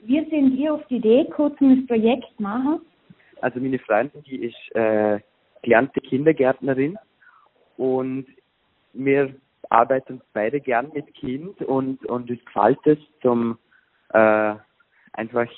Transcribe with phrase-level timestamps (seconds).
[0.00, 2.80] Wie sind ihr auf die Idee gekommen, ein Projekt zu machen?
[3.40, 5.20] Also meine Freundin, die ist äh,
[5.62, 6.98] gelernte Kindergärtnerin
[7.76, 8.26] und
[8.92, 9.34] wir
[9.68, 13.58] arbeiten beide gern mit Kind und, und uns gefällt es zum
[14.12, 14.54] äh,
[15.12, 15.48] einfach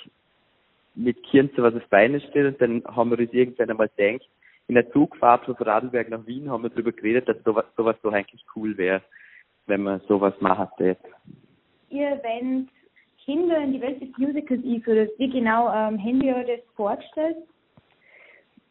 [0.95, 4.29] mit Kind so was auf Beine stellen und dann haben wir uns irgendwann einmal gedacht,
[4.69, 8.13] in der Zugfahrt von Radlberg nach Wien haben wir darüber geredet, dass sowas, sowas doch
[8.13, 9.03] eigentlich cool wäre,
[9.67, 11.01] wenn man sowas machen würde.
[11.91, 12.69] Ihr wollt
[13.25, 15.09] Kinder in die Welt des Musicals einführen.
[15.19, 17.37] Wie genau ähm, haben wir das vorgestellt?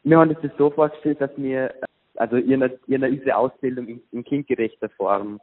[0.04, 1.74] Wir haben uns das so vorgestellt, dass wir
[2.16, 5.40] also ihre, ihre Ausbildung in, in kindgerechter Form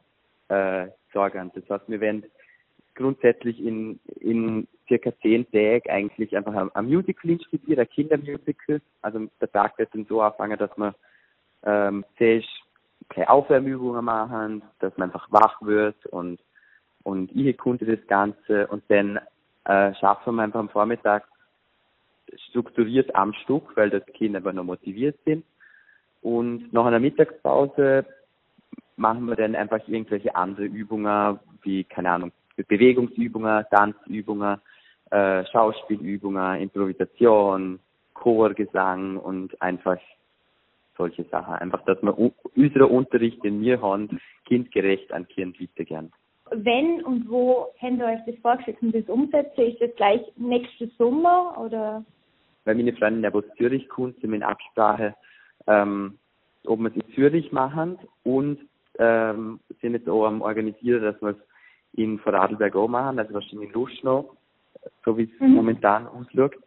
[0.48, 1.50] äh, sorgen.
[1.54, 2.24] Das heißt, wir werden
[2.94, 8.80] grundsätzlich in, in circa zehn Tagen eigentlich einfach am, am Musical studiert, ein Kindermusical.
[9.02, 10.94] Also der Tag wird dann so anfangen, dass man
[11.64, 12.48] ähm, zuerst
[13.08, 16.40] keine Aufwärmübungen machen, dass man einfach wach wird und
[17.02, 19.18] und ich erkunde das Ganze und dann
[19.64, 21.24] äh, schaffen wir einfach am Vormittag
[22.48, 25.44] strukturiert am Stück, weil das Kinder aber noch motiviert sind.
[26.22, 28.04] Und nach einer Mittagspause
[28.96, 34.60] machen wir dann einfach irgendwelche andere Übungen, wie, keine Ahnung, Bewegungsübungen, Tanzübungen,
[35.10, 37.80] äh, Schauspielübungen, Improvisation,
[38.14, 39.98] Chorgesang und einfach
[40.96, 41.54] solche Sachen.
[41.54, 42.16] Einfach, dass wir
[42.54, 46.12] unseren Unterricht, den wir haben, kindgerecht an Kind weitergehen.
[46.50, 49.60] Wenn und wo habt ihr euch das vorgestellt und das umsetzen?
[49.60, 52.04] Ist das gleich nächsten Sommer oder?
[52.64, 55.14] Weil meine Freundin ja aus Zürich kommt, sind wir in Absprache,
[55.66, 56.18] ähm,
[56.66, 58.58] ob wir es in Zürich machen und
[58.98, 61.36] ähm, sind jetzt auch am organisieren, dass wir es
[61.94, 64.36] in Vorarlberg auch machen, also wahrscheinlich in Luschnow,
[65.04, 65.54] so wie es mhm.
[65.54, 66.58] momentan aussieht.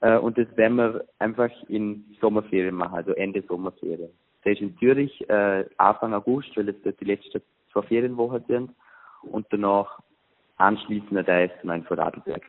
[0.00, 4.10] Äh, und das werden wir einfach in Sommerferien machen, also Ende Sommerferien.
[4.44, 8.70] Das ist in Zürich äh, Anfang August, weil es die letzten zwei Ferienwochen sind
[9.26, 10.00] und danach
[10.58, 12.42] anschließend der erste Mal in Vorarlberg.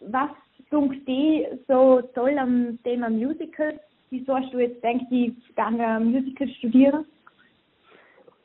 [0.00, 0.30] Was
[0.68, 3.78] funkt die so toll am Thema Musical?
[4.10, 7.04] Wieso hast du jetzt gedacht, ich gehe Musical studieren?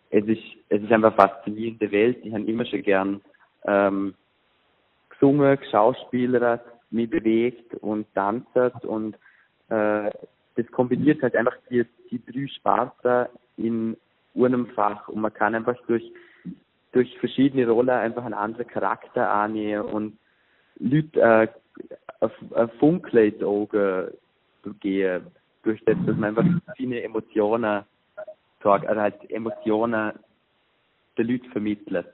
[0.10, 2.18] Es ist, es ist einfach eine faszinierende Welt.
[2.24, 3.22] Ich habe immer schon gern
[3.66, 4.14] ähm,
[5.10, 9.16] gesungen, geschauspielert, mich bewegt und tanzt und
[9.70, 10.12] äh,
[10.56, 13.96] das kombiniert halt einfach die, die drei Sparten in
[14.36, 16.04] einem Fach und man kann einfach durch
[16.92, 20.18] durch verschiedene Rollen einfach einen anderen Charakter annehmen und
[20.78, 21.48] Leute äh,
[22.56, 24.08] ein Funkeln in die Augen
[24.80, 25.28] gehen,
[25.64, 26.46] durch das, dass man einfach
[26.78, 27.84] seine Emotionen
[28.64, 30.14] sagt, also halt Emotionen
[31.18, 32.08] den Leuten vermittelt.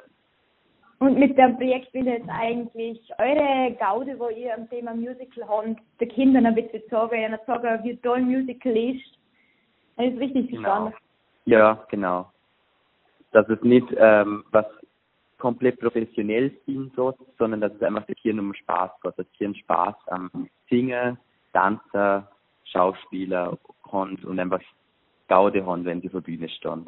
[0.99, 5.79] Und mit dem Projekt will jetzt eigentlich eure Gaude, wo ihr am Thema Musical habt,
[5.99, 9.19] den Kindern ein bisschen sagen, und sagen, wie toll Musical ist.
[9.95, 10.61] Das ist richtig genau.
[10.61, 10.95] spannend.
[11.45, 12.27] Ja, genau
[13.31, 14.65] dass es nicht ähm, was
[15.37, 19.59] komplett professionell sein soll, sondern dass es einfach der Kirche um Spaß geht, dass Kirche
[19.59, 21.17] Spaß am Singen,
[21.53, 22.23] Tanzen,
[22.65, 23.57] Schauspieler
[23.91, 24.61] haben und einfach
[25.27, 26.87] Gaude haben, wenn sie vor Bühne stehen.